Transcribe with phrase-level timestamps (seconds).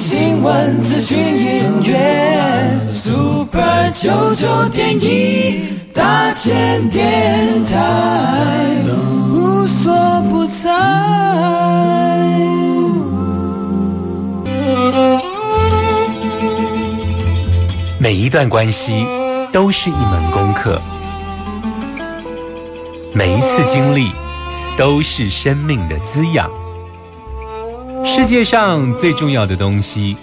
[0.00, 5.62] 新闻、资讯、音乐，Super 九九点一
[5.92, 7.76] 大千电台，
[9.30, 9.92] 无所
[10.30, 10.70] 不在。
[17.98, 19.06] 每一段关系
[19.52, 20.80] 都是一门功课，
[23.12, 24.10] 每一次经历
[24.78, 26.50] 都是生命的滋养。
[28.04, 30.16] 世界上最重要的东西，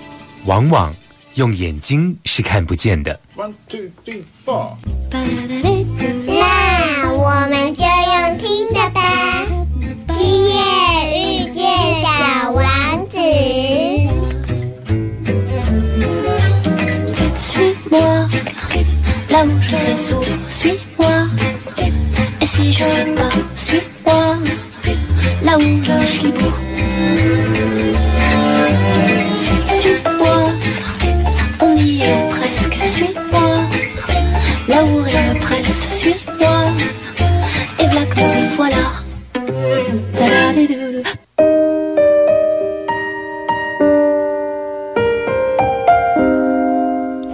[0.45, 0.93] 往往
[1.35, 3.18] 用眼睛是看不见的。
[3.35, 4.75] One two three four。
[5.11, 5.21] 那
[7.13, 9.45] 我们就用听的吧。
[10.13, 10.54] 今夜
[11.13, 11.63] 遇见
[12.01, 13.18] 小王子。
[17.37, 18.27] Suis-moi,
[19.29, 21.27] là où je sais sourd, suis-moi.
[22.41, 24.37] Et si je suis pas, suis-moi,
[25.43, 26.51] là où je suis beau.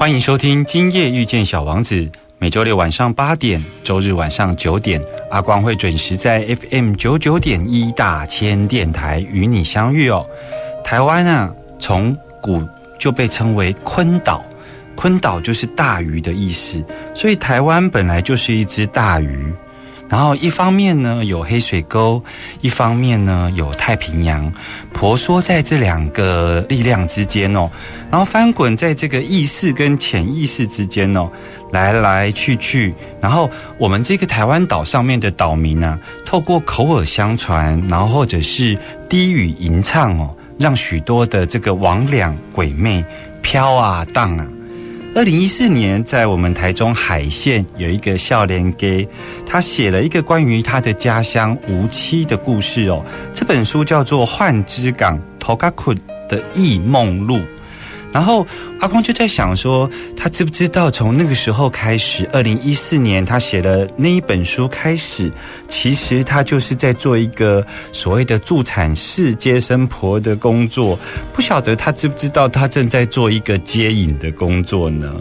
[0.04, 1.96] 欢迎收听《今夜遇见小王子》。
[2.44, 10.28] 每周六晚上八点，周日晚上九点，阿光会准时在 FM 九九点一大千电台与你相遇哦。
[10.84, 12.62] 台湾啊，从古
[13.00, 14.44] 就被称为昆岛，
[14.94, 16.84] 昆岛就是大鱼的意思，
[17.16, 19.54] 所以台湾本来就是一只大鱼。
[20.14, 22.24] 然后一方面呢有黑水沟，
[22.62, 24.54] 一方面呢有太平洋，
[24.94, 27.68] 婆娑在这两个力量之间哦，
[28.12, 31.28] 然后翻滚在这个意识跟潜意识之间哦，
[31.72, 32.94] 来来去去。
[33.20, 38.78] 然后我们这个台湾岛上面的岛民啊，透过口耳相传，然后或者是
[39.10, 43.04] 低语吟唱哦，让许多的这个魍魉鬼魅
[43.42, 44.46] 飘啊荡啊。
[45.16, 49.08] 二零一四年，在我们台中海线有一个笑脸给，
[49.46, 53.06] 他写了一个关于他的家乡无期的故事哦。
[53.32, 55.96] 这本书叫做《幻之港 （Tokaku）
[56.28, 57.38] 的忆梦录》。
[58.14, 58.46] 然后
[58.80, 65.32] 阿光就在想说，他知不知道从那个时候开始，二零一四年他写了那一本书开始，
[65.68, 70.98] 其实他就是在做一个所谓的助产士接生婆的工作。
[71.34, 75.12] 不晓得他知不知道，他正在做一个接引的工作呢？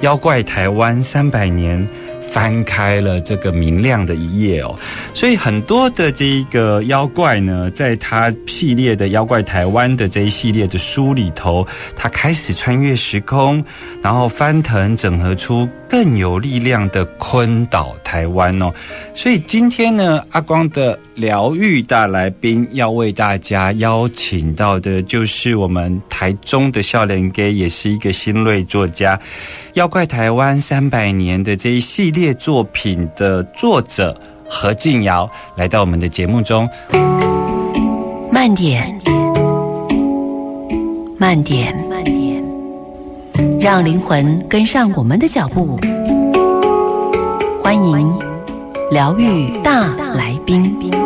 [0.00, 1.88] 妖怪台湾三百年。
[2.30, 4.78] 翻开了这个明亮的一页哦，
[5.12, 13.62] 所以很多的这一个妖怪呢，在他系列的妖怪台湾的这一系列的书里头，他开始穿越时空，
[14.00, 18.72] 然后翻腾整合出更有力量的昆岛台湾哦。
[19.12, 29.18] 所以今天呢，阿光的疗愈大来宾要为大家邀请到的，就是我们台中的笑脸 gay，也是一个新锐作家。
[29.74, 34.14] 妖怪台湾三百年的这一系列作品的作者
[34.48, 36.68] 何静瑶来到我们的节目中。
[38.30, 38.98] 慢点，
[41.18, 42.44] 慢点，慢点，
[43.60, 45.78] 让灵魂跟上我们的脚步。
[47.62, 48.18] 欢迎
[48.90, 50.99] 疗愈大来宾。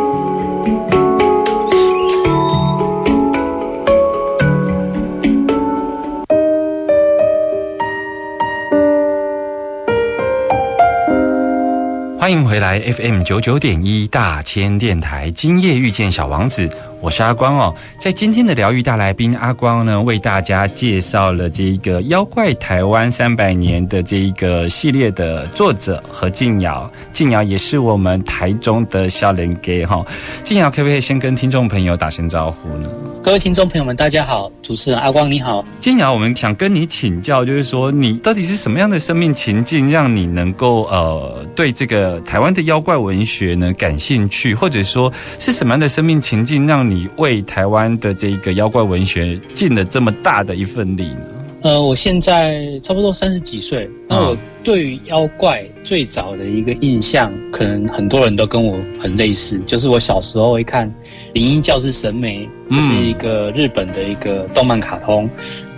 [12.25, 16.67] 欢迎回来 FM 九九点一大千电台，今夜遇见小王子，
[16.99, 17.71] 我是阿光哦。
[17.99, 30.03] 在今天的疗愈大来宾，阿光呢为大家介绍了这一个妖怪台湾三百年的这一个系列的作者何静瑶，静瑶也是我们台中的笑脸哥哈。
[30.43, 32.89] 静瑶可不可以先跟听众朋友打声招呼呢？
[33.25, 35.65] 各位听众朋友们，大家好，主持人阿光你好。
[35.79, 51.21] 金瑶，我们想跟你请教，就是说你到底是什么样的生命情境，让你能够呃对这个台湾的妖怪文学呢感兴趣，或者说是什么样的生命情境，让你为台湾的这个妖怪文学尽了这么大的一份力呢？
[51.63, 60.89] 呃，我现在差不多三十几岁，那我对于妖怪最早的一个印象，可能很多人都跟我很类似，就是我小时候会看
[61.33, 65.29] 《灵异教师神眉》，就是一个日本的一个动漫卡通。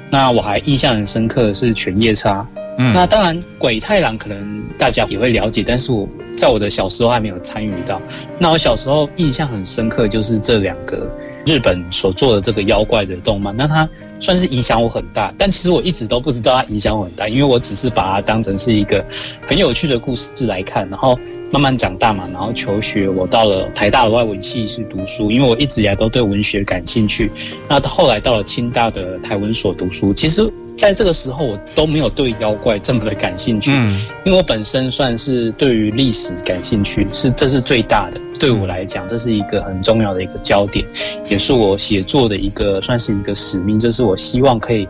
[0.10, 2.42] 那我还印象很深刻的是《犬夜叉》。
[2.80, 6.08] 嗯那当然，鬼太郎可能大家也会了解，但是我
[6.38, 8.02] 在我的小时候还没有参与到。
[8.40, 11.12] 那我小时候印象很深刻，就是这两个
[11.48, 13.88] 日本所做的这个妖怪的动漫，那它
[14.20, 15.34] 算是影响我很大。
[15.38, 19.02] 但其实我一直都不知道它影响我很大，因为我只是把它当成是一个
[19.48, 20.86] 很有趣的故事来看。
[20.90, 21.18] 然后
[21.52, 27.32] 慢慢长大嘛，然后求学，我到了台大的外文系去读书，因为我一直以来都对文学感兴趣。
[27.70, 33.92] 那后来到了清大的台文所读书，其实在这个时候我都没有对妖怪这么的感兴趣，嗯
[34.26, 38.20] 因为我本身算是对于历史感兴趣，是这是最大的。
[38.40, 40.86] 对我来讲，这是一个很重要的一个焦点，
[41.30, 44.88] 也是我写作的一个算是一个使命，就是我希望可以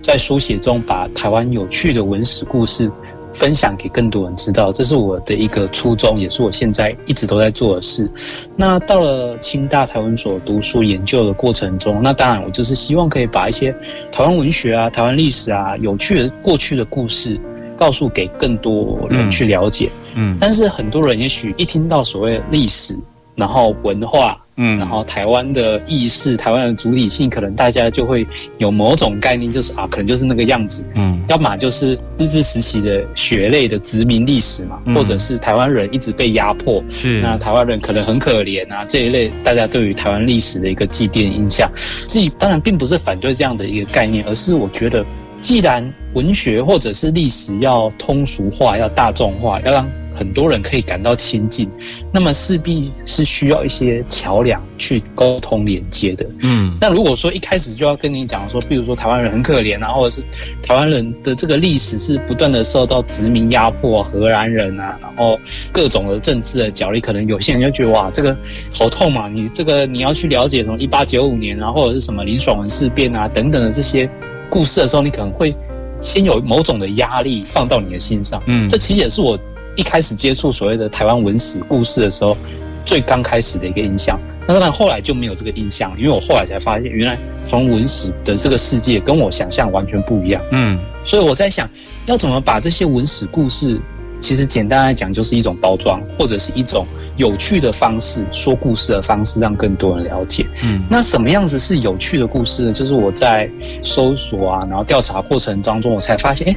[0.00, 2.90] 在书写中把台湾有趣的文史故事。
[3.36, 8.10] 分享给更多人知道，这是我的一个初衷，也是我现在一直都在做的事。
[8.56, 13.70] 那到了清大台湾所读书研究的过程中，那当然我就是希望可以把一些
[14.10, 17.38] 台湾文学啊、台湾历史啊、有趣的过去的故事，
[17.76, 19.90] 告诉给更多人去了解。
[20.14, 22.98] 嗯但是很多人也许一听到所谓历史，
[23.34, 28.26] 然后文化，嗯然后台湾的意识、台湾的主体性，可能大家就会
[28.58, 30.84] 有某种概念，就是啊，可能就是那个样子。
[30.94, 41.70] 嗯要么就是日治时期的血泪的殖民历史嘛，嗯或者是台湾人一直被压迫，是那台湾人可能很可怜啊这一类，大家对于台湾历史的一个祭奠印象。
[42.06, 45.04] 自己当然并不是反对这样的一个概念，而是我觉得，
[45.40, 45.84] 既然
[46.16, 51.68] 文学或者是历史要通俗化、要大众化，要让很多人可以感到亲近，
[52.10, 56.26] 那么势必是需要一些桥梁去沟通连接的。
[56.40, 60.22] 嗯那如果说一开始就要跟你讲说，比如说台湾人很可怜啊，或者是
[60.62, 65.38] 台湾人的这个历史是不断的受到殖民压迫、啊，荷兰人啊，然后
[65.70, 68.34] 各种的政治的角力，可能有些人就觉得哇，这个
[68.72, 74.08] 头痛嘛，你这个你要去了解什么一八九五年啊，或者是什么林爽文事变啊等等的这些
[74.48, 75.54] 故事的时候，你可能会
[76.00, 78.42] 先有某种的压力放到你的心上。
[78.46, 79.38] 嗯这其实也是我
[79.76, 82.36] 一开始接触所谓的台湾文史故事的时候，
[82.84, 84.18] 最刚开始的一个印象。
[84.48, 90.40] 那当然后来就没有这个印象，因为我后来才发现，原来从文史的这个世界跟我想象完全不一样。
[90.52, 91.68] 嗯所以我在想，
[92.06, 93.80] 要怎么把这些文史故事，
[94.20, 96.86] 其实简单来讲就是一种包装，或者是一种
[97.16, 100.46] 有趣的方式说故事的方式，让更多人了解。
[100.64, 102.72] 嗯那什么样子是有趣的故事呢？
[102.72, 103.50] 就是我在
[103.82, 106.56] 搜索啊，然后调查过程当中，我才发现，哎，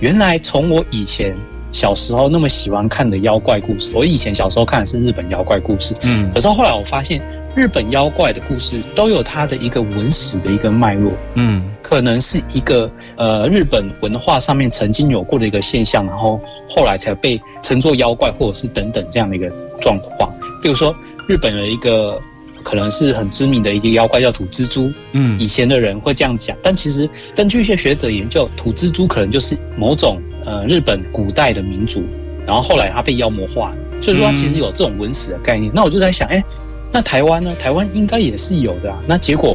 [0.00, 1.34] 原来从我以前
[1.72, 6.30] 小时候那么喜欢看的妖怪故事，我以前小时候看的是日本妖怪故事，嗯。
[6.32, 7.20] 可是后来我发现，
[7.54, 11.62] 日本妖怪的故事都有它的一个文史的一个脉络，嗯。
[11.82, 19.50] 可能是一个呃日本文化上面曾经有过的一个现象，然后后来才被称作妖怪，或者是等等这样的一个
[19.80, 20.30] 状况。
[20.62, 20.94] 比如说，
[21.26, 22.20] 日本有一个
[22.62, 25.38] 可能是很知名的一个妖怪叫土蜘蛛，嗯。
[25.40, 32.02] 以前的人会这样讲，但其实根据一些学者研究，土蜘蛛可能就是某种呃日本古代的民族，
[32.46, 35.70] 然后后来它被妖魔化，所以说它其实有这种文史的概念。
[35.74, 36.42] 那我就在想，哎，
[36.90, 37.54] 那台湾呢？
[37.56, 38.98] 台湾应该也是有的啊。
[39.06, 39.54] 那结果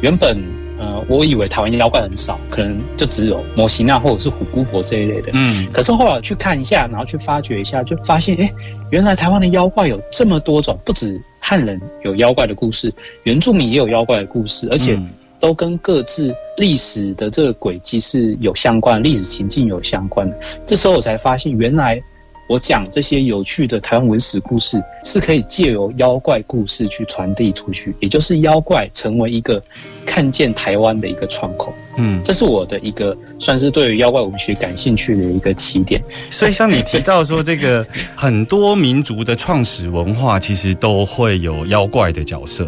[0.00, 0.36] 原本
[0.76, 5.30] 呃，我以为台湾妖怪很少，可能就只有摩西娜或者是虎姑婆这一类的。
[5.32, 8.52] 嗯可是后来去看一下，然后去发掘一下，就发现，哎，
[8.90, 12.92] 原来台湾的妖怪有这么多种，不止汉人有妖怪的故事，
[13.22, 15.08] 原住民也有妖怪的故事，而且嗯
[15.44, 20.40] 都跟各自历史的这个轨迹是有相关，历史情境有相关的。
[20.64, 22.02] 这时候我才发现，原来
[22.48, 29.62] 我讲这些有趣的台湾文史故事，是可以借由妖怪故事去传递出去，也就是妖怪成为一个
[30.06, 31.74] 看见台湾的一个窗口。
[31.98, 36.02] 嗯，这是我的一个算是对于妖怪文学感兴趣的一个起点。
[36.30, 37.86] 所以像你提到说，这个
[38.16, 42.66] 很多民族的创始文化其实都会有妖怪的角色。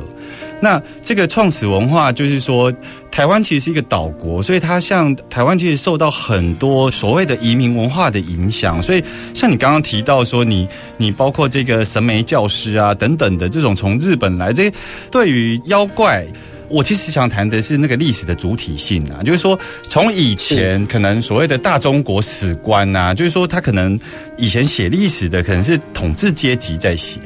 [0.60, 2.72] 那这个创始文化就是说，
[3.10, 8.82] 台湾其实是一个岛国，所以它像台湾其实受到很多所谓的移民文化的影响。
[8.82, 9.02] 所以
[9.34, 14.72] 像你刚刚提到说，你你包括这个神媒教师啊等等的这种从日本来，这
[15.10, 16.26] 对于妖怪。
[16.68, 23.96] 我其实想谈的是那个历史的主体性啊，就是说从以前可能所谓的大中国史观啊，就是说他可能
[24.36, 27.20] 以前写历史的可能是统治阶级在写。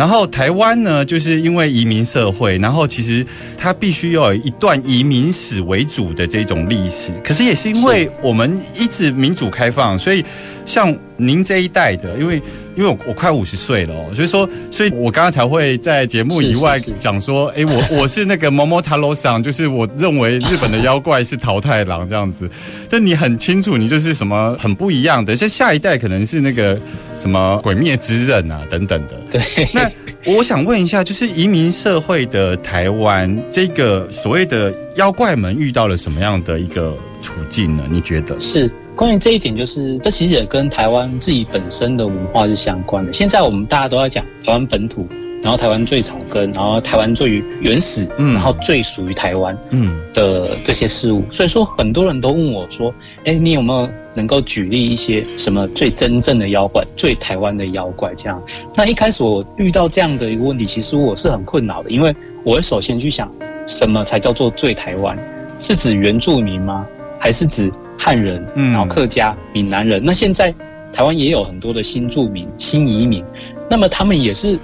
[0.00, 3.22] 然后台湾呢，就是因为移民社会，然后其实
[3.58, 7.12] 它必须要有一段移民史为主的这种历史。
[7.22, 10.24] 可是也是因为我们一直民主开放，所以
[10.64, 12.40] 像您这一代的，因为
[12.80, 22.50] 因为我我快五十岁了哦，所以说，所以我刚刚才会在节目以外讲说，诶，我我是那个某某塔罗桑，就是我认为日本的妖怪是桃太郎这样子。
[22.88, 26.80] 但你很清楚，你就是什么很不一样的，像下一代可能是那个
[27.18, 29.20] 什么鬼灭之刃啊等等的。
[29.30, 29.90] 对，那
[30.32, 37.84] 我想问一下，就是移民社会的台湾，这个所谓的妖怪们遇到了什么样的一个处境呢？
[37.90, 38.40] 你觉得？
[38.40, 43.10] 是关于这一点，就是这其实也跟台湾自己本身的文化是相关的。
[43.14, 45.08] 现在我们大家都在讲台湾本土，
[45.42, 51.24] 然后台湾最草根，然后台湾最原始，嗯然后最属于台湾嗯的这些事物。
[51.30, 58.38] 所以说，很多人都问我说：“哎，你有没有能够举例一些什么最真正的妖怪、最台湾的妖怪？”这样，
[58.76, 62.14] 那一开始我遇到这样的一个问题，其实我是很困扰的，因为
[62.44, 63.32] 我会首先去想，
[63.66, 65.18] 什么才叫做最台湾？
[65.58, 66.86] 是指原住民吗？
[67.18, 67.70] 还是指
[68.02, 68.42] 汉人？
[68.54, 70.02] 嗯然后客家、闽南人？
[70.02, 70.54] 那现在
[70.90, 73.22] 台湾也有很多的新住民、新移民，
[73.68, 74.58] 那么他们也是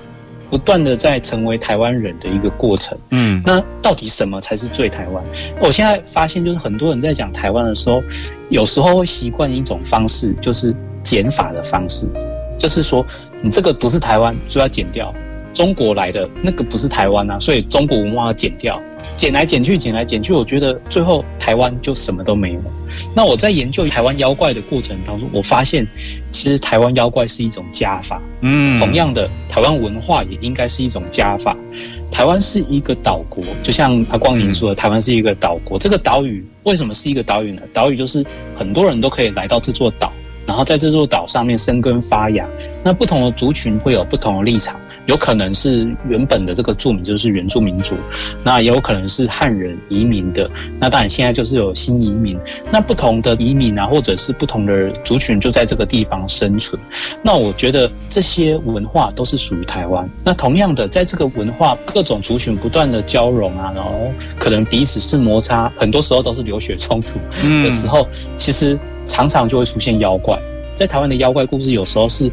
[0.48, 2.96] 不断的在成为台湾人的一个过程。
[3.10, 5.22] 嗯那到底什么才是最台湾？
[5.60, 8.02] 我现在发现，就是很多人在讲台湾的时候，
[8.48, 12.08] 有时候会习惯一种方式，就是减法的方式，
[12.58, 13.04] 就是说
[13.42, 15.12] 你这个不是台湾，就要减掉；
[15.52, 18.80] 中国来的那个不是台湾啊，所以中国文化要减掉。
[19.16, 22.60] 减来剪去，剪来剪去，我觉得最后台湾就什么都没有。
[23.14, 25.86] 那我在研究台湾妖怪的过程当中，我发现
[26.30, 31.56] 其实台湾妖怪是一种加法，嗯同样的，台湾文化也应该是一种加法。
[32.10, 35.78] 台湾是一个岛国，就像阿光您说的，台湾是一个岛国。
[35.78, 37.62] 这个岛屿为什么是一个岛屿呢？
[37.72, 38.24] 岛屿就是
[38.56, 40.12] 很多人都可以来到这座岛，
[40.46, 42.46] 然后在这座岛上面生根发芽。
[42.84, 47.96] 那不同的族群会有不同的立场，有可能是原本的这个住民就是原住民族，
[48.44, 50.50] 那也有可能是汉人移民的。
[50.78, 52.38] 那当然现在就是有新移民，
[52.70, 56.80] 那不同的移民啊，或者是不同的族群就在这个地方生存。
[57.22, 60.08] 那我觉得这些文化都是属于台湾。
[60.24, 67.18] 那同样的，在这个文化各种族群不断的交融啊，然后可能彼此是摩擦，很多时候都是流血冲突
[67.62, 70.38] 的时候，其实常常就会出现妖怪。
[70.74, 72.30] 在台湾的妖怪故事，有时候是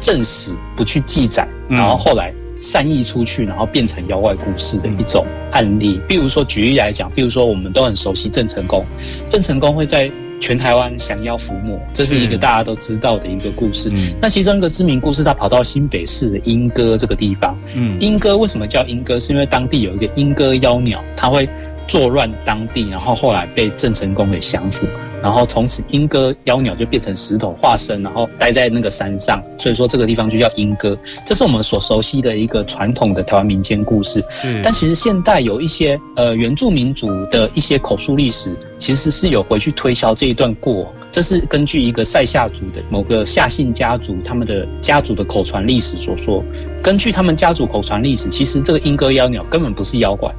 [0.00, 6.00] 正史不去记载，嗯然后后来散溢出去，然后变成妖怪故事的一种案例。
[6.08, 8.84] 比如说，举例来讲，比如说我们都很熟悉郑成功，
[9.28, 13.90] 郑成功会在全台湾降妖伏魔，这是一个大家都知道的一个故事。
[13.92, 17.56] 嗯那其中一个知名故事，他跑到新北市的莺歌这个地方。
[17.74, 19.18] 嗯莺歌为什么叫莺歌？
[19.20, 21.46] 是因为当地有一个莺歌妖鸟，它会
[21.90, 24.86] 作乱当地，然后后来被郑成功给降服，
[25.20, 30.96] 然后从此莺歌妖鸟就变成石头化身，然后待在那个山上，所以说这个地方就叫莺歌。
[31.26, 34.24] 这是我们所熟悉的一个传统的台湾民间故事。
[34.62, 40.92] 但其实现代有一些呃原住民族的一些口述历史，其实是有回去推销这一段过往。
[41.10, 46.40] 这是根据一个塞夏族的某个夏姓家族他们的家族的口传历史所说。
[46.80, 50.32] 根据他们家族口传历史，其实这个莺歌妖鸟根本不是妖怪。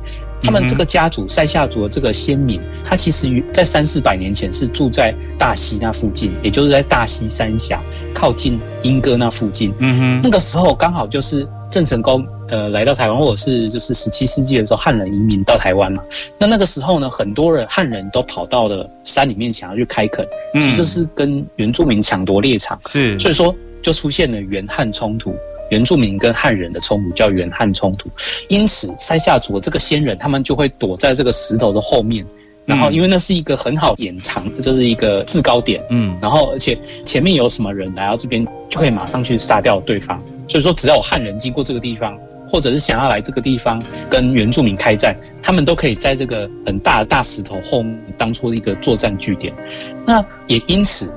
[0.43, 7.81] 他们这个家族塞夏族的这个先民，他其实于在三四百年前是住在大溪那附近，也就是在大溪三峡
[8.13, 9.73] 靠近莺歌那附近。
[9.79, 16.03] 嗯哼那个时候刚好就是郑成功呃来到台湾，或者是就是十七世纪的时候汉人移民到台湾嘛。
[16.37, 25.35] 那那个时候呢，很多人汉人都跑到了山里面想要去开垦，嗯其实就是跟原住民抢夺猎场，是所以说就出现了原汉冲突。
[25.71, 28.09] 原住民跟汉人的冲突叫原汉冲突，
[28.47, 32.25] 因此塞夏族这个先人，他们就会躲在这个石头的后面，
[32.65, 40.21] 然后嗯因为那是一个很好掩藏，就是一个制高点，嗯然后而且前面有什么人来到这边，就可以马上去杀掉对方。
[40.47, 42.17] 所以说，只要有汉人经过这个地方，
[42.49, 49.53] 或者是想要来这个地方跟原住民开战，他们都可以在这个很大的大石头后面当做一个作战据点。
[50.05, 51.09] 那也因此，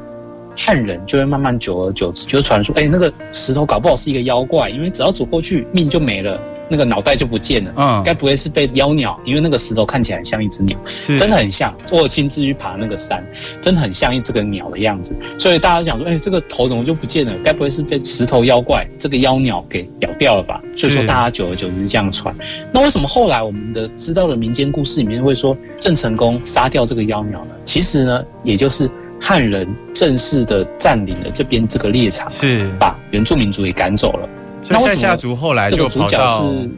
[0.56, 6.40] 汉人就会慢慢久而久之，就传说，哎，那个石头搞不好是一个妖怪，因为只要走过去，命就没了。
[6.66, 9.20] 那个脑袋就不见了，嗯该不会是被妖鸟？
[9.23, 10.75] 因为那个石头看起来很像一只鸟，
[11.18, 11.76] 真的很像。
[11.92, 13.23] 我有亲自去爬那个山，
[13.61, 15.14] 真的很像一这个鸟的样子。
[15.38, 17.34] 所以大家想说，哎、这个头怎么就不见了？
[17.44, 20.58] 该不会是被石头妖怪这个妖鸟给咬掉了吧？
[20.75, 22.34] 所以说大家久而久之这样传。
[22.73, 27.54] 那为什么后来我们的知道的民间故事里面会说郑成功杀掉这个妖鸟呢？
[27.66, 28.90] 其实呢，也就是
[29.26, 34.28] 汉人正式的占领了这边这个猎场，是，把原住民族给赶走了。
[34.62, 36.71] 所以塞那为什么夏族后来就这个主角跑到是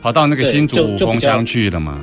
[0.00, 1.98] 跑到那个对新竹就就比较五峰乡去了嘛？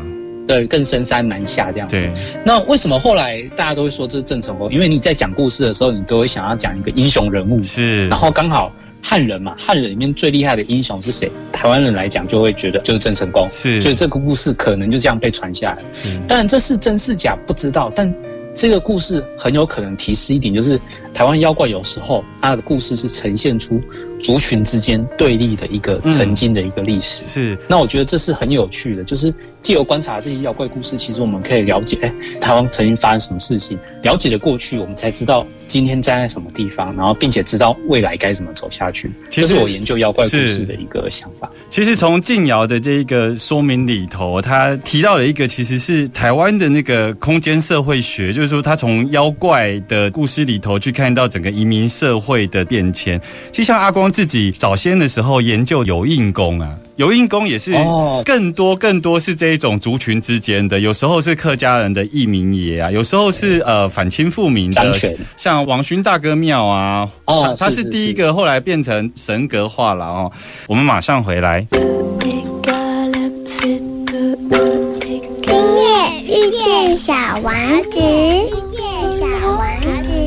[0.47, 2.07] 对更深山南下这样子。，
[2.45, 4.71] 那为什么后来大家都会说这是郑成功？
[4.71, 11.31] 因为你在讲故事的时候，你都会想要讲一个英雄人物，是，然后刚好汉人嘛，汉人里面最厉害的英雄是谁？
[11.51, 15.83] 台湾人来讲就会觉得就是郑成功，是所以这个故事可能就这样被传下来。
[15.91, 18.13] 是当然这是真是假不知道，但
[18.57, 20.81] 这个故事很有可能提示一点，就是
[21.13, 23.79] 台湾妖怪有时候它的故事是呈现出
[24.21, 27.23] 族群之间对立的一个嗯曾经的一个历史。
[27.25, 39.11] 是，那我觉得这是很有趣的，就是借由观察这些妖怪故事，其实我们可以了解，哎，台湾曾经发生什么事情，了解了过去，我们才知道今天站在什么地方，然后并且知道未来该怎么走下去。
[39.29, 41.51] 其实这是我研究妖怪故事的一个想法。
[41.69, 53.19] 其实从静瑶的这一个说明里头，他提到了一个其实是台湾的那个空间社会学，就是说他从妖怪的故事里头去看到整个移民社会的变迁。
[53.51, 58.23] 其实像阿光光自己早先的时候研究有印功啊，有印功也是哦。
[58.25, 70.31] 更多更多是这一种族群之间的，有时候是客家人的义民爷啊，有时候是呃反清复明的，像王勋大哥庙啊，哦他他是第一个，后来变成神格化了哦。
[70.67, 71.67] 我们马上回来。
[71.71, 75.83] égal M, c'est 2 E 今夜
[76.23, 77.53] 遇见小王
[77.91, 79.67] 子，遇见小王
[80.01, 80.17] 子。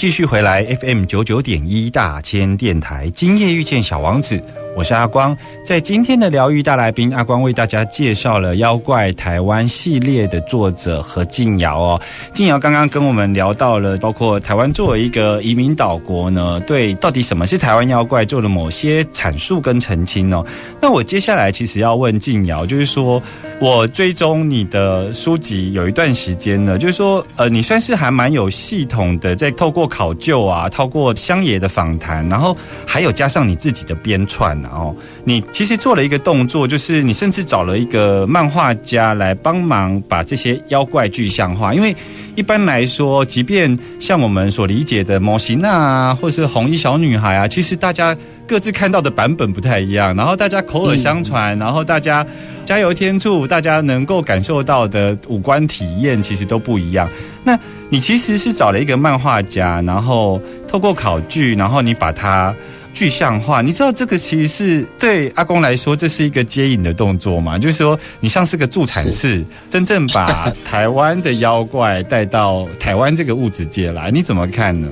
[0.00, 4.42] 继续回来 FM 九九点一大千电台，今夜遇见小王子，
[4.76, 5.36] 我是阿光。
[5.64, 12.00] 在今天的疗愈大来宾，阿光为大家介绍了妖怪台湾系列的作者何静瑶哦。
[12.32, 20.44] 静瑶刚刚跟我们聊到了，包括台湾作为一个移民岛国呢，对到底什么是台湾妖怪做了某些阐述跟澄清哦。
[20.80, 23.20] 那我接下来其实要问静瑶，就是说
[23.60, 41.94] 我追踪你的书籍有一段时间了，就是说呃，你算是还蛮有系统的在透过考究啊，透过乡野的访谈，然后还有加上你自己的编串啊哦，你其实做了一个动作，就是你甚至找了一个漫画家来帮忙把这些妖怪具象化，因为
[42.34, 52.26] 一般来说，即便像我们所理解的摩西娜啊，或是红衣小女孩啊，其实大家各自看到的版本不太一样，然后大家口耳相传，然后大家
[52.64, 57.08] 加油添醋，大家能够感受到的五官体验其实都不一样。
[57.42, 62.54] 那你其实是找了一个漫画家，然后透过考据，然后你把它
[62.92, 63.62] 具象化。
[63.62, 67.58] 你知道这个其实是对阿公来说，这是一个接引的动作嘛？
[67.58, 74.88] 就是说，你像是个助产士，真正把台湾的妖怪带到台湾这个物质界来，你怎么看呢？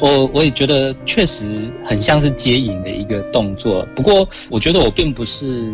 [0.00, 5.70] 我我也觉得确实很像是接引的一个动作，不过我觉得我并不是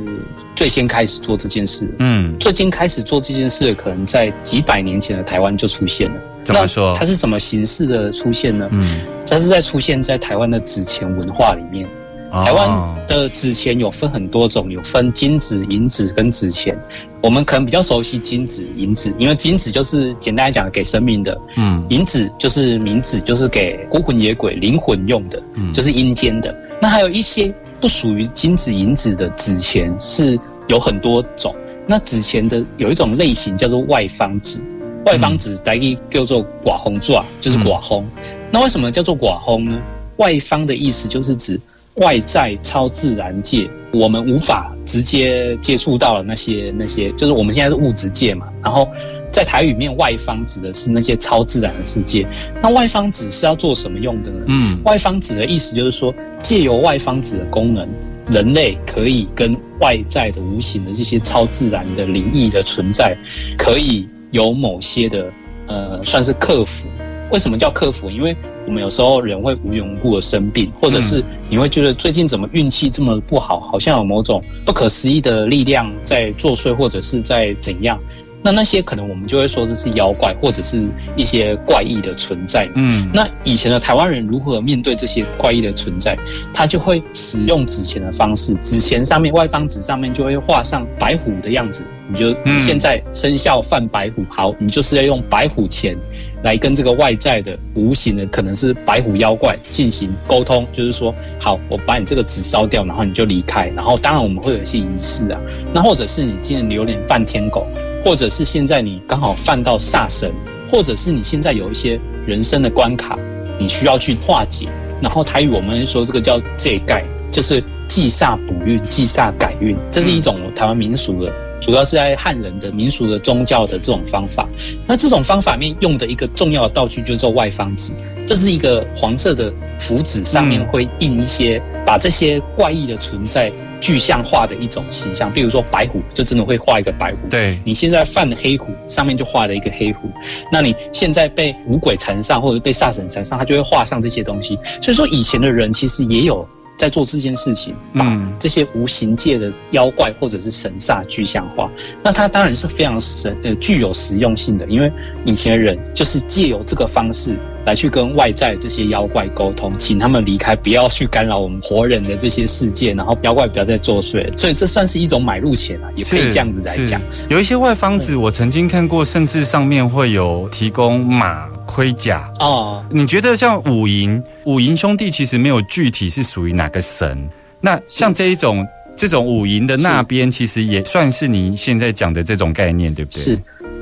[0.55, 1.89] 最先开始做这件事。
[1.99, 6.21] 嗯，最近开始做这件事，可能在几百年前的台湾就出现了。
[6.45, 8.69] 怎么说那它是什么形式的出现呢？
[8.73, 11.89] 嗯，它是在出现在台湾的纸钱文化里面。
[12.33, 16.77] 哦台湾的纸钱有分很多种，有分金纸、银纸跟纸钱。
[17.21, 26.53] 我们可能比较熟悉金纸、银纸，因为金纸就是简单来讲给生命的，嗯银纸就是冥纸，就是给孤魂野鬼、灵魂用的，嗯就是阴间的。
[26.81, 31.55] 那还有一些不属于金纸、银纸的纸钱是有很多种。
[31.87, 34.59] 那纸钱的有一种类型叫做外方纸，
[35.05, 38.09] 外方纸大意叫做寡红爪，就是寡红。
[38.51, 39.79] 那为什么叫做寡红呢？
[40.17, 41.61] 外方的意思就是指
[41.97, 48.47] 外在超自然界，我们无法直接接触到的那些那些，就是我们现在是物质界嘛。
[48.63, 48.89] 然后
[49.31, 52.27] 在台语里面，外方指的是那些超自然的世界。
[52.63, 54.45] 那外方指是要做什么用的呢？
[54.49, 57.87] 嗯外方子的意思就是说，借由外方子的功能，
[58.31, 63.17] 人类可以跟外在的无形的这些超自然的灵异的存在，
[63.59, 65.27] 可以有某些的
[65.67, 66.87] 呃，算是克服。
[67.31, 68.11] 为什么叫克服？
[68.11, 77.99] 因为我们有时候人会无缘无故的生病，或者是你会觉得最近怎么运气这么不好，好像有某种不可思议的力量在作祟，或者是在怎样。
[78.45, 82.69] 那那些可能我们就会说这是妖怪，或者是一些怪异的存在。
[82.75, 86.19] 嗯那以前的台湾人如何面对这些怪异的存在？
[86.53, 91.85] 他就会使用纸钱的方式，纸钱上面外方纸上面就会画上白虎的样子。
[92.09, 95.97] 你就现在生肖犯白虎，好，你就是要用白虎钱
[96.43, 103.69] 来跟这个外在的无形的可能是白虎妖怪进行沟通，就是说，好，我把你这个纸烧掉，然后你就离开。
[103.77, 105.41] 然后当然我们会有一些仪式啊，
[105.73, 107.67] 那或者是你今年榴莲犯天狗，
[108.03, 110.33] 或者是现在你刚好犯到煞神，
[110.69, 113.19] 或者是你现在有一些人生的关卡，
[113.59, 114.69] 你需要去化解。
[115.01, 124.47] 然后台语我们说这个叫借盖，就是祭煞补运、祭煞改运，这是一种台湾民俗的，主要是在汉人的民俗的宗教的这种方法。
[124.87, 127.95] 那这种方法面用的一个重要的道具就是叫外方纸，
[128.27, 137.29] 这是一个黄色的符纸，上面会印一些把这些怪异的存在具象化的一种形象，比如说白虎，就真的会画一个白虎。
[137.29, 140.11] 对，你现在犯了黑虎，上面就画了一个黑虎。
[140.51, 144.59] 那你现在被五鬼缠上，或者被煞神缠上，他就会画上这些东西。
[144.81, 151.71] 所以说，以前的人其实也有在做这件事情，把嗯这些无形界的妖怪或者是神煞具象化。
[152.03, 154.91] 那它当然是非常神呃具有实用性的，因为
[155.25, 164.37] 以前的人就是借由这个方式来去跟外在这些妖怪沟通，请他们离开，不要去干扰我们活人的这些世界，然后妖怪不要再作祟。
[164.37, 167.01] 所以这算是一种买入钱啊，也可以这样子来讲。
[167.29, 172.31] 有一些外方子，我曾经看过，甚至上面会有提供马盔甲。
[172.39, 177.29] 哦，你觉得像五营五营兄弟其实没有具体是属于哪个神？
[177.61, 183.23] 那像这一种这种五营的那边，其实也算是你现在讲的这种概念，对不对？
[183.23, 183.41] 是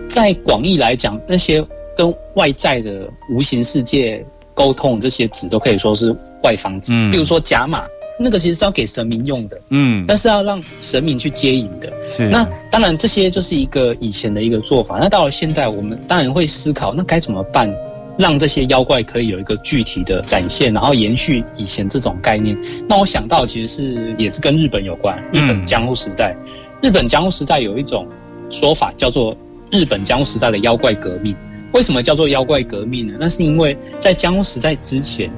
[0.08, 4.24] 在广义来讲，那些跟外在的无形世界
[4.54, 6.92] 沟通这些纸，都可以说是外方纸。
[6.92, 7.82] 嗯比如说甲马，
[8.22, 11.90] 那个其实是要给神明用的，嗯，但是要让神明去接引的。
[12.06, 14.98] 是那当然，这些就是一个以前的一个做法。
[15.00, 17.74] 那到了现代，我们当然会思考，那该怎么办，
[18.18, 22.54] 让这些妖怪可以有一个具体的展现，然后延续以前这种概念。
[22.86, 26.36] 那我想到其实是也是跟日本有关，日嗯本江户时代，
[26.82, 28.06] 日本江户时代有一种
[28.50, 29.34] 说法叫做
[29.70, 31.34] 日本江户时代的妖怪革命。
[31.72, 33.14] 为什么叫做妖怪革命呢？
[33.18, 35.30] 那是因为在江户时代之前，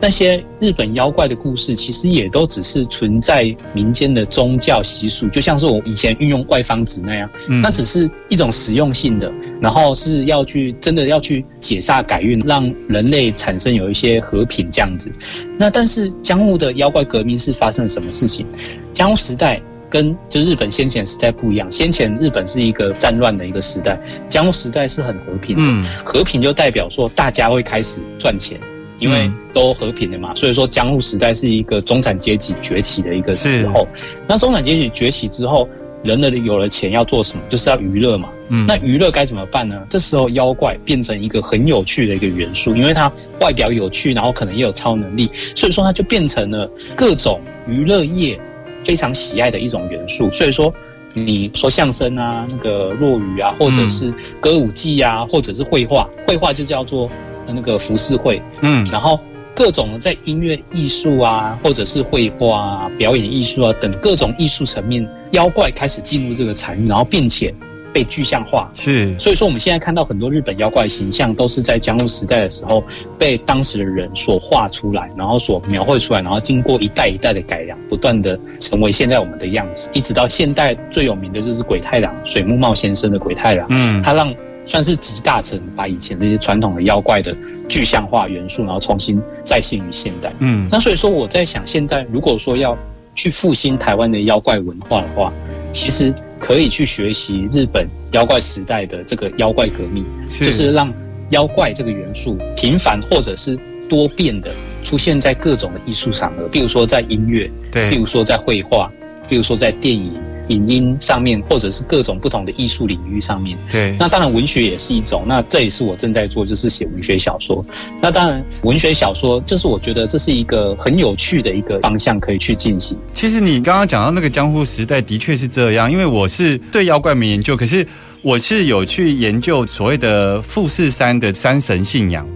[0.00, 15.12] 那些日本妖怪的故事，其实也都只是存在民间的宗教习俗，就像是我以前运用外方子那样，嗯那只是一种实用性的，然后是要去真的要去解煞改运，让人类产生有一些和平这样子。
[15.58, 18.46] 那但是江户的妖怪革命是发生了什么事情？
[18.94, 19.60] 江户时代。
[19.92, 25.62] 跟就日本先前时代不一样，先前日本是一个战乱的一个时代，江户时代是很和平的。
[25.64, 28.56] 嗯和平就代表说大家会开始赚钱，
[29.00, 33.88] 因为嗯都和平了嘛，所以说江户时代是一个中产阶级崛起的一个时候。
[34.28, 35.68] 那中产阶级崛起之后，
[36.04, 37.42] 人的有了钱要做什么？
[37.48, 38.28] 就是要娱乐嘛。
[38.48, 39.80] 嗯那娱乐该怎么办呢？
[39.88, 43.10] 这时候妖怪变成一个很有趣的一个元素，因为它
[43.40, 48.38] 外表有趣，然后可能也有超能力，所以说它就变成了各种娱乐业
[48.84, 50.30] 非常喜爱的一种元素。
[50.30, 50.72] 所以说。
[51.12, 57.10] 你说相声啊，那个落语啊，或者是歌舞伎啊，或者是绘画，绘画就叫做呃
[57.52, 58.84] 那个服饰会，嗯。
[58.90, 59.18] 然后
[59.54, 67.54] 各种在音乐艺术啊，或者是绘画啊、表演艺术啊等各种艺术层面，妖怪开始进入这个产业，然后并且
[67.92, 68.70] 被具象化。
[68.74, 69.18] 是。
[69.18, 72.82] 所以说，我们现在看到很多日本妖怪形象，都是在江户时代的时候
[73.18, 84.00] 被当时的人所画出来，然后所描绘出来，然后经过一代一代的改良，不断的成为现在我们的样子，一直到现代最有名的就是鬼太郎水木茂先生的鬼太郎，嗯。
[84.02, 84.32] 他让
[84.66, 87.36] 算是集大成，把以前这些传统的妖怪的
[87.68, 90.32] 具象化元素，然后重新再现于现代。
[90.38, 90.68] 嗯。
[90.70, 92.76] 那所以说，我在想，现在如果说要
[93.14, 95.32] 去复兴台湾的妖怪文化的话，
[95.72, 100.44] 其实可以去学习日本妖怪时代的这个妖怪革命，是。
[100.44, 100.92] 就是让
[101.30, 107.90] 妖怪这个元素频繁或者是多变的出现在各种的艺术场合，比如说在音乐，对。
[107.90, 108.90] 比如说在绘画，
[109.28, 110.12] 比如说在电影、
[110.50, 113.56] 影音上面，或者是各种不同的艺术领域上面。
[113.70, 115.24] 对那当然，文学也是一种。
[115.26, 117.64] 那这也是我正在做，就是写文学小说。
[118.02, 122.98] 那当然，文学小说就是我觉得这是一个很有趣的一个方向，可以去进行。
[123.14, 125.90] 其实你刚刚讲到那个江户时代，的确是这样。
[125.90, 127.86] 因为我是对妖怪没研究，可是
[128.22, 132.26] 我是有去研究所谓的富士山的山神信仰。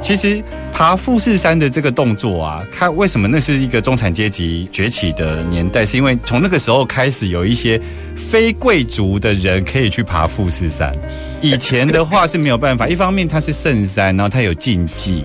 [0.00, 5.84] 其实爬富士山的这个动作啊，它为什么那是一个中产阶级崛起的年代？
[5.84, 7.80] 是因为从那个时候开始，有一些
[8.16, 10.94] 非贵族的人可以去爬富士山。
[11.40, 15.24] 以前的话是没有办法，一方面它是圣山，然后它有禁忌。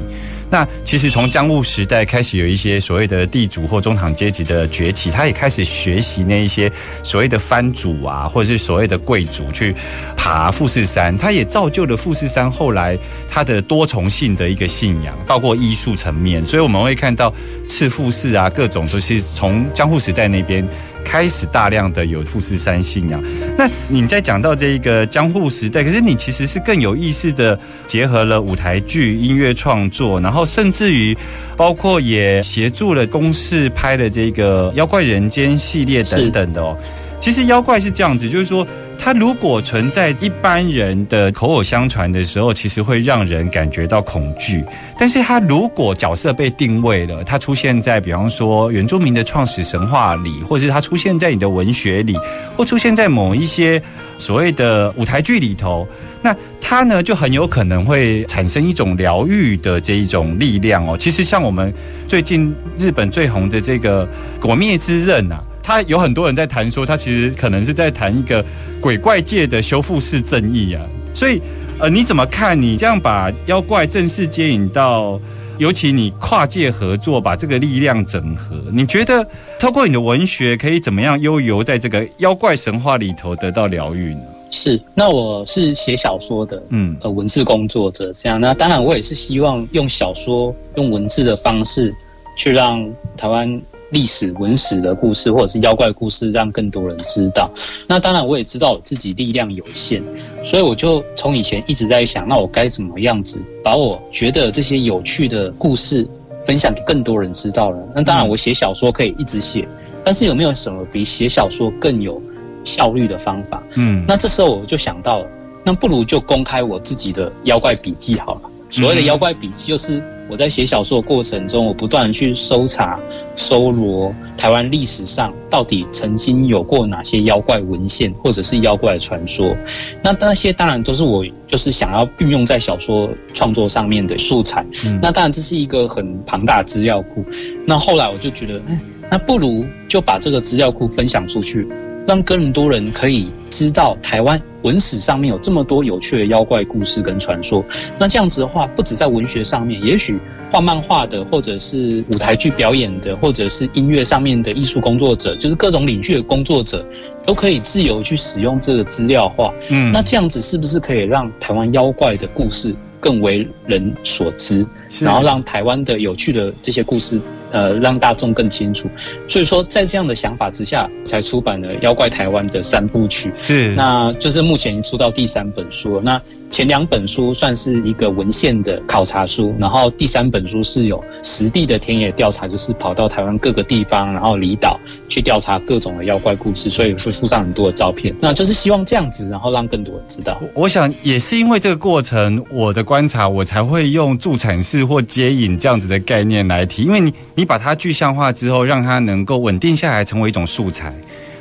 [0.50, 6.72] 那其实从江户时代开始，有一些所谓的地主或中产阶级的崛起，他也开始学习那一些
[7.04, 9.76] 所谓的藩主啊，或者是所谓的贵族去
[10.16, 16.46] 爬富士山，他也造就了富士山后来它的多重性的一个信仰，包括艺术层面。
[16.46, 17.34] 所以我们会看到
[17.68, 20.68] 赤富士啊，各种都是从江户时代那边
[21.08, 23.24] 开始大量的有富士山信仰。
[23.58, 31.18] 那你在讲到这一个江户时代，可是你其实是更有意识的结合了舞台剧、音乐创作，然后甚至于
[31.56, 36.78] 包括也协助了公视拍的这个《妖怪人间》系列等等的哦。
[37.22, 38.68] 其实妖怪是这样子，就是说，
[39.00, 44.64] 它如果存在一般人的口口相传的时候，其实会让人感觉到恐惧。
[44.98, 52.18] 但是它如果角色被定位了，它出现在比方说原住民的创始神话里，或者是它出现在你的文学里，
[52.58, 53.82] 或出现在某一些
[54.18, 55.88] 所谓的舞台剧里头，
[56.22, 60.98] 那它呢就很有可能会产生一种疗愈的这一种力量哦。
[61.00, 61.74] 其实像我们
[62.08, 64.06] 最近日本最红的这个
[64.42, 65.42] 《鬼灭之刃》啊。
[65.68, 68.44] 他有很多人在谈说，他其实可能是在谈一个
[68.80, 70.82] 鬼怪界的修复式正义啊。
[71.14, 71.42] 所以，
[71.78, 72.60] 呃，你怎么看？
[72.60, 75.20] 你这样把妖怪正式接引到，
[75.58, 79.28] 尤其你跨界合作，把这个力量整合，你觉得
[79.60, 84.22] 透过你的文学可以怎么样悠游在这个妖怪神话里头得到疗愈呢？
[84.50, 88.40] 是，那我是写小说的，嗯呃，文字工作者这样。
[88.40, 91.94] 那当然，我也是希望用小说、用文字的方式，
[92.38, 97.50] 去让台湾历史文史的故事，或者是妖怪故事，让更多人知道。
[97.88, 100.04] 那当然，我也知道我自己力量有限，
[100.44, 106.08] 所以我就从以前一直在想，那我该怎么样子把我觉得这些有趣的故事
[106.44, 107.78] 分享给更多人知道呢？
[107.96, 109.68] 那当然，我写小说可以一直写，
[110.04, 112.22] 但是有没有什么比写小说更有
[112.64, 113.64] 效率的方法？
[113.76, 115.28] 嗯，那这时候我就想到了，
[115.64, 118.42] 那不如就公开我自己的妖怪笔记好了。
[118.70, 123.00] 所谓的妖怪笔记，就是我在写小说的过程中，我不断去搜查、
[123.36, 129.56] 搜罗台湾历史上到底曾经有过哪些妖怪文献，或者是妖怪传说。
[130.04, 134.66] 那那些当然都是我就是想要运用在小说创作上面的素材。
[135.02, 137.24] 那当然这是一个很庞大的资料库。
[137.66, 141.68] 那后来我就觉得，嗯，那不如就把这个资料库分享出去。
[142.08, 147.64] 让更多人可以知道台湾文史上面有这么多有趣的妖怪故事跟传说。
[148.00, 150.18] 那这样子的话，不止在文学上面，也许
[150.50, 156.86] 画漫画的，或者是舞台剧表演的，或者是音乐上面的艺术工作者，就是各种领域的工作者，
[157.26, 159.54] 都可以自由去使用这个资料化。
[159.70, 164.66] 嗯那这样子是不是可以让台湾妖怪的故事更为人所知，
[165.02, 167.20] 然后让台湾的有趣的这些故事，
[167.52, 168.90] 呃，让大众更清楚？
[169.28, 173.32] 所以说，在这样的想法之下，才出版了《妖怪台湾》的三部曲。
[173.36, 176.02] 是那就是目前已经出到第三本书了。
[176.02, 184.80] 那前两本书算是一个文献的考察书，然后第三本书是有实地的田野调查，就是跑到台湾各个地方，然后离岛
[185.10, 188.16] 去调查各种的妖怪故事，所以会附上很多的照片。
[188.22, 190.40] 那就是希望这样子，然后让更多人知道。
[190.54, 200.92] 我想也是因为这个过程，我的观察，我才会用助产士或接引这样子的概念来提，因为你你把它具象化之后，让它能够稳定下来，成为一种素材。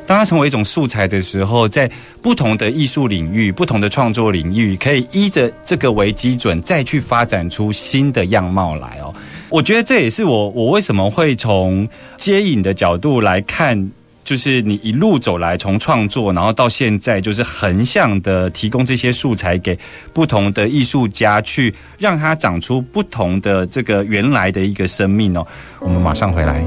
[0.07, 9.13] 当它成为一种素材的时候，在不同的艺术领域、不同的创作领域，可以依着这个为基准，再去发展出新的样貌来哦。
[9.49, 13.91] 我觉得这也是我我为什么会从接引的角度来看。
[14.27, 19.79] 就是你一路走来，从创作，然后到现在，就是横向的提供这些素材给
[20.13, 25.47] 不同的艺术家，去让它长出不同的这个原来的一个生命哦。
[25.79, 26.61] 我们马上回来。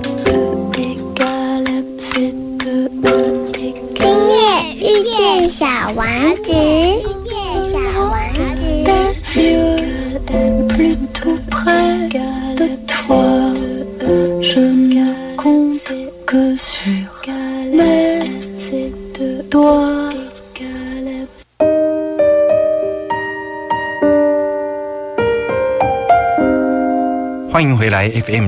[0.72, 2.16] égale MC
[2.60, 2.90] 2
[3.52, 4.40] égale 今夜
[4.76, 5.66] 遇见小
[5.98, 6.54] 王子，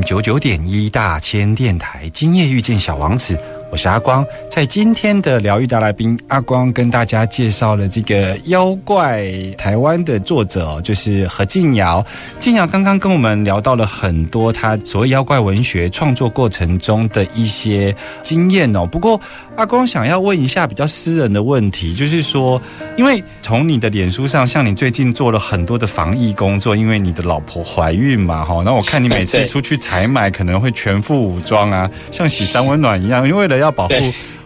[0.04, 3.40] 九九点一大千电台，今夜遇见小王子，
[3.82, 4.24] 是阿光。
[4.48, 12.06] 在今天的疗愈大来宾，阿光跟大家介绍了这个妖怪台湾的作者哦，就是何静瑶。
[12.38, 18.86] 静瑶刚刚跟我们聊到了很多他所谓妖怪文学创作过程中的一些经验哦。
[18.86, 19.20] 不过
[19.56, 22.62] 阿光想要问一下比较私人的问题，就是说，
[22.98, 33.96] 因为从你的脸书上，像你最近做了很多的防疫工作，因为你的老婆怀孕嘛，哈，那我看你每次出去采买可能会全副武装啊，像洗三温暖一样，因为了要保护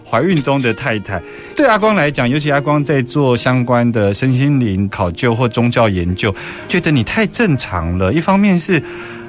[0.04, 1.22] 怀孕中的太太。
[1.56, 6.34] 对阿光来讲，尤其阿光在做相关的身心灵考究或宗教研究，
[6.68, 8.14] 觉得你太正常了。
[8.14, 8.82] 一方面是。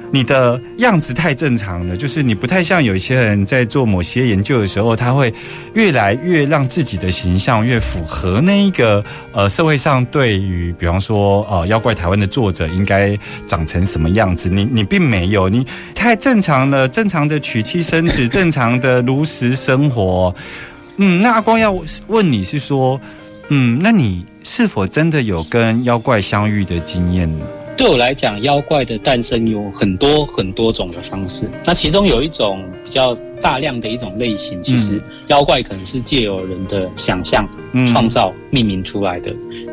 [0.09, 5.33] 你的样子太正常了，就是你不太像有一些人在做某些研究的时候，他会
[5.73, 14.47] 越来越让自己的形象越符合那一个呃社会上对于比方说呃妖怪台湾的作者应该长成什么样子。
[14.47, 20.33] 你你并没有，你太正常了，正常的娶妻生子， 正常的如实生活。
[20.95, 21.71] 嗯，那阿光要
[22.07, 22.99] 问你是说，
[23.49, 27.45] 嗯，那你是否真的有跟妖怪相遇的经验呢？
[27.77, 31.47] 对我来讲，妖怪的诞生有很多很多种的方式。
[31.63, 39.31] 那其中有一种比较大量的一种类型，其实妖怪可能是借由人的想象嗯创造命名出来的。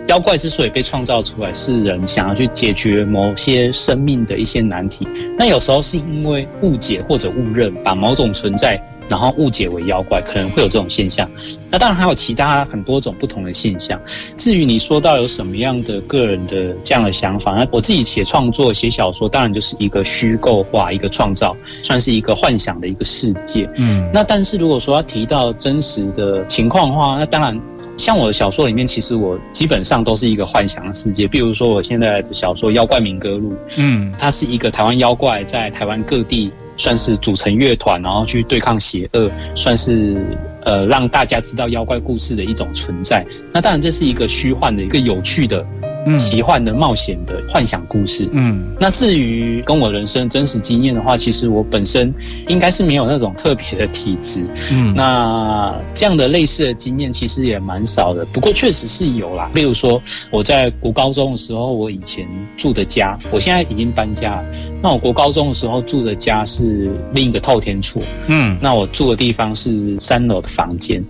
[0.08, 5.08] 妖怪之所以被创造出来，是人想要去解决某些生命的一些难题。
[5.38, 11.28] 那有时候是因为误解或者误认，把某种存在然后误解为妖怪，可能会有这种现象。
[11.70, 14.00] 那当然还有其他很多种不同的现象。
[14.36, 23.68] 至于你说到有什么样的个人的这样的想法，那我自己写创作、写小说，当然就是一个虚构化、一个创造，算是一个幻想的一个世界。
[23.76, 27.60] 嗯那但是如果说要提到真实的情况的话，那当然。
[27.96, 31.28] 像我的小说里面，其实我基本上都是一个幻想的世界。
[31.28, 40.16] 比如说，我现在的小说《妖怪民歌录》，嗯它是一个台湾妖怪在台湾各地算是组成乐团，然后去对抗邪恶，算是
[40.64, 43.24] 呃让大家知道妖怪故事的一种存在。
[43.52, 45.64] 那当然，这是一个虚幻的一个有趣的
[46.18, 48.28] 奇幻的、冒险的幻想故事。
[48.32, 52.12] 嗯那至于跟我人生真实经验的话，其实我本身
[52.48, 54.44] 应该是没有那种特别的体质。
[54.70, 59.50] 嗯那这样的类似的经验其实也蛮少的，不过确实是有啦。
[59.54, 64.44] 例如说我在国高中的时候，我以前住的家，我现在已经搬家了。
[64.82, 71.02] 那我国高中的时候住的家是另一个透天处，嗯那我住的地方是三楼的房间。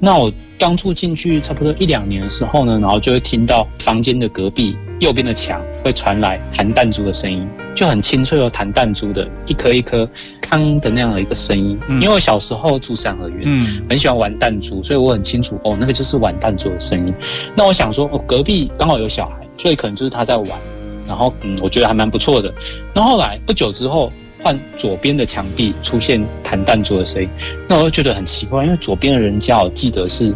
[0.00, 10.06] 那我刚住进去差不多一两年的时候呢，然后就会听到房间的隔壁右边的墙会传来弹弹珠的声音，就很清脆哦，弹弹珠的一颗一颗
[10.42, 11.80] 康的那样的一个声音。
[11.88, 17.14] 嗯因为我小时候住三合院，嗯很喜欢玩弹珠，所以我很清楚哦，那个就是玩弹珠的声音。
[17.56, 20.60] 那我想说，哦，隔壁刚好有小孩，所以可能就是他在玩。
[21.06, 22.52] 然后嗯，我觉得还蛮不错的。
[22.94, 27.28] 那后来不久之后，换左边的墙壁出现弹弹珠的声音，
[27.68, 30.34] 那我就觉得很奇怪，因为左边的人家我记得是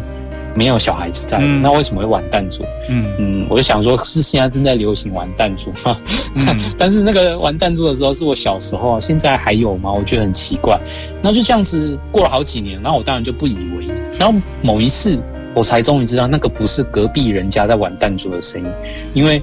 [0.55, 2.63] 没有小孩子在的，嗯那为什么会玩弹珠？
[2.89, 5.97] 嗯嗯，我就想说，是现在正在流行玩弹珠吗？
[6.35, 9.91] 嗯 但是那个玩弹珠的时候是我小时候啊，现在还有吗？
[9.91, 10.79] 我觉得很奇怪。
[11.21, 13.91] 那就这样子过了好几年，然后我当然就不以为意。
[14.17, 15.19] 然后某一次，
[15.53, 18.67] 我才终于知道那个不是隔壁人家在玩弹珠的声音，
[19.13, 19.41] 因为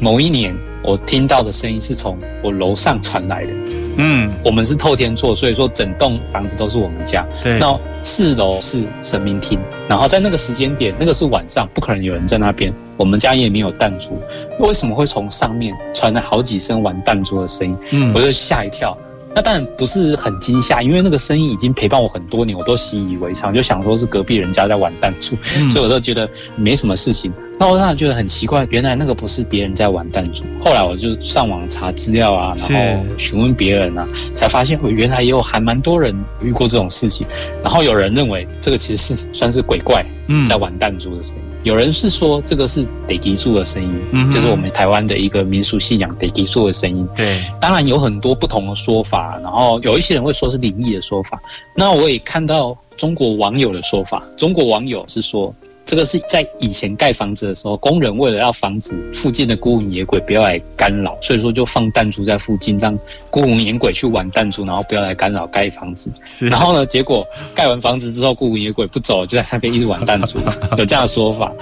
[0.00, 3.54] 某一年我听到的声音是从我楼上传来的。
[3.96, 7.26] 嗯，我们是透天厝，所以说整栋房子都是我们家。
[7.42, 12.72] 对，那四楼是神明厅，然后在那个时间点，那个是晚上，不可能有人在那边。
[12.96, 14.16] 我们家也没有弹珠，
[14.60, 17.76] 为什么会从上面传来好几声玩弹珠的声音？
[17.90, 18.96] 嗯我就吓一跳。
[19.34, 27.32] 那当然不是很惊吓，因为那个声音已经陪伴我很多年，我都习以为常，就想说是隔壁人家在玩弹珠，嗯所以我都觉得没什么事情。
[27.62, 30.42] 那我当然觉得很奇怪，原来那个不是别人在玩弹珠。
[30.60, 37.24] 后来我就上网查资料啊，然后询问别人啊，才发现我原来也有还蛮多人遇过这种事情。
[37.62, 47.08] 然后有人认为这个其实是算是鬼怪嗯在玩弹珠的声音，有人是说这个是得吉柱的声音，嗯就是我们台湾的一个民俗信仰得吉柱的声音。
[47.14, 51.40] 对，当然有很多不同的说法，然后有一些人会说是灵异的说法。
[51.76, 55.54] 那我也看到中国网友的说法，中国网友是说。
[55.84, 62.96] 这个是在以前盖房子的时候，工人为了要防止附近的孤魂野鬼不要来干扰，所以说就放弹珠在附近，让
[63.30, 66.10] 孤魂野鬼去玩弹珠，然后不要来干扰盖房子。
[66.26, 70.38] 是，然后呢，结果盖完房子之后，孤魂野鬼不走，就在那边一直玩弹珠，
[70.78, 71.52] 有这样的说法。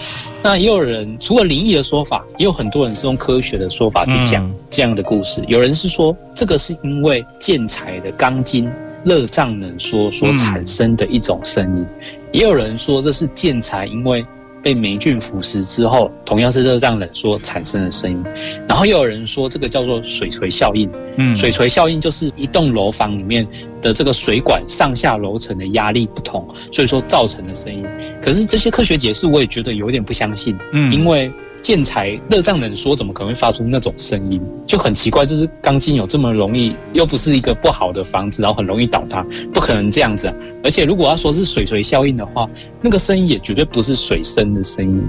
[0.43, 5.43] 那也有人除了灵异的说法，也有很多人是用科学的说法去讲嗯这样的故事。
[5.49, 8.71] 有人是说，这个是因为建材的钢筋
[9.05, 11.87] 热胀冷缩所产生的一种声音，
[12.33, 14.25] 也有人说这是建材因为
[14.63, 18.23] 被霉菌腐蚀之后，同样是热胀冷缩产生的声音。
[18.69, 23.47] 然后又有人说这个叫做水锤效应，嗯水锤效应就是一栋楼房里面
[23.81, 27.83] 的这个水管上下楼层的压力不同，所以说造成的声音。
[28.23, 31.33] 可是这些科学解释我也觉得有点不相信，嗯因为
[31.63, 34.41] 建材热胀冷缩怎么可能会发出那种声音？
[34.67, 40.35] 就很奇怪，就是钢筋有这么容易，又不是一个不好的房子，然后很容易倒塌，不可能这样子啊！
[40.65, 42.49] 而且如果要说是水锤效应的话，
[42.81, 45.03] 那个声音也绝对不是水声的声音，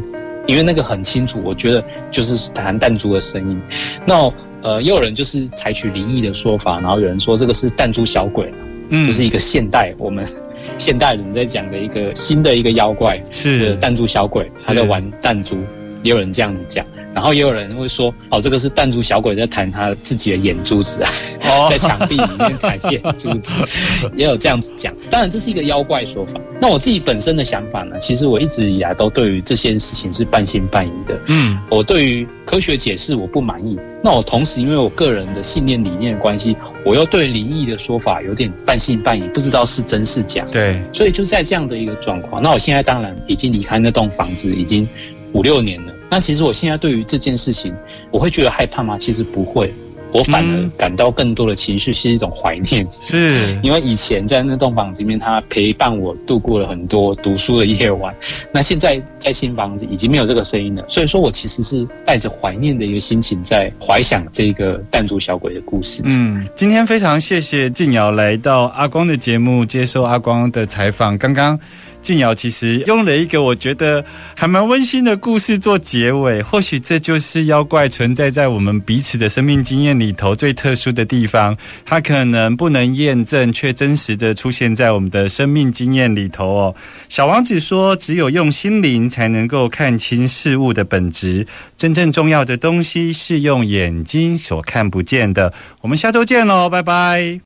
[0.47, 3.61] 因为那个很清楚，我觉得就是弹弹珠的声音。
[4.05, 8.53] 那呃，也有人就是采取灵异的说法，然后有人说这个是弹珠小鬼，
[8.89, 10.25] 嗯就是一个现代我们
[10.77, 15.57] 现代人在讲的一个新的一个妖怪，是呃弹珠小鬼，他在玩弹珠，
[16.03, 16.85] 也有人这样子讲。
[17.13, 21.11] 然后也有人会说，哦，这个是弹珠小鬼在弹他自己的眼珠子啊，
[21.43, 23.57] 哦 在墙壁里面弹眼珠子，
[24.15, 24.95] 也有这样子讲。
[25.09, 26.39] 当然，这是一个妖怪说法。
[26.61, 31.19] 那我自己本身的想法呢，其实我一直以来都对于这件事情是半信半疑的。
[31.27, 40.45] 嗯我对于科学解释我不满意，那我同时因为我个人的信念理念的关系，我又对灵异的说法有点半信半疑，不知道是真是假。
[40.49, 44.87] 对，所以就在这样的一个状况，那我现在当然已经离开那栋房子已经
[45.33, 45.93] 五六年了。
[46.09, 47.73] 那其实我现在对于这件事情，
[48.11, 48.97] 我会觉得害怕吗？
[48.97, 49.73] 其实不会，
[50.11, 52.85] 我反而嗯感到更多的情绪是一种怀念。
[52.91, 58.13] 是， 因为以前在那栋房子里面，他陪伴我度过了很多读书的夜晚。
[58.51, 66.01] 那现在在新房子已经没有这个声音了，所以说我其实是带着怀念的一个心情在怀想这个弹珠小鬼的故事。
[66.03, 71.17] 嗯，今天非常谢谢静瑶来到阿光的节目，接受阿光的采访。
[71.17, 71.57] 刚刚
[72.01, 74.03] 静瑶其实用了一个我觉得
[74.35, 81.55] 还蛮温馨的故事做结尾，或许这就是妖怪存在在我们彼此的生命经验里头最特殊的地方。
[81.85, 86.75] 它可能不能验证，却真实的出现在我们的生命经验里头哦。
[87.07, 97.39] 小王子说：“只有用心灵才能够看清事物的本质，真正重要的东西是用眼睛所看不见的。”我们下周见喽，拜拜。